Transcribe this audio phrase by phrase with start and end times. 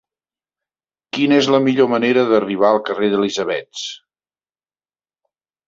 [1.17, 3.87] Quina és la millor manera d'arribar al carrer d'Elisabets?